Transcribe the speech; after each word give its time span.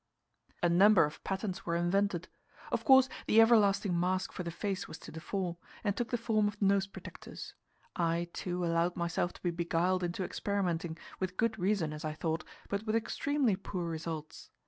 A 0.63 0.67
number 0.67 1.05
of 1.05 1.23
patents 1.23 1.63
were 1.63 1.75
invented. 1.75 2.27
Of 2.71 2.83
course, 2.83 3.07
the 3.27 3.39
everlasting 3.39 3.99
mask 3.99 4.31
for 4.31 4.41
the 4.41 4.49
face 4.49 4.87
was 4.87 4.97
to 4.97 5.11
the 5.11 5.21
fore, 5.21 5.57
and 5.83 5.95
took 5.95 6.09
the 6.09 6.17
form 6.17 6.47
of 6.47 6.59
nose 6.59 6.87
protectors. 6.87 7.53
I, 7.95 8.27
too, 8.33 8.65
allowed 8.65 8.95
myself 8.95 9.31
to 9.33 9.43
be 9.43 9.51
beguiled 9.51 10.01
into 10.03 10.23
experimenting, 10.23 10.97
with 11.19 11.37
good 11.37 11.59
reason, 11.59 11.93
as 11.93 12.03
I 12.03 12.13
thought, 12.13 12.43
but 12.67 12.87
with 12.87 12.95
extremely 12.95 13.55
poor 13.55 13.87
results. 13.87 14.49